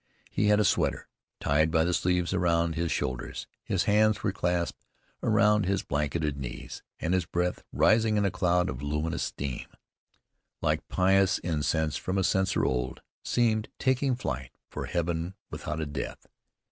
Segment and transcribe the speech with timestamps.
[0.31, 1.07] He had a sweater,
[1.39, 3.45] tied by the sleeves, around his shoulders.
[3.63, 4.83] His hands were clasped
[5.21, 9.67] around his blanketed knees, and his breath, rising in a cloud of luminous steam,
[10.59, 16.25] "Like pious incense from a censer old, Seemed taking flight for heaven without a death."